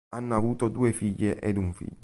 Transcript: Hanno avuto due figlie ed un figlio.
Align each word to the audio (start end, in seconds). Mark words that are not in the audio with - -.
Hanno 0.09 0.35
avuto 0.35 0.67
due 0.67 0.93
figlie 0.93 1.39
ed 1.39 1.57
un 1.57 1.73
figlio. 1.73 1.99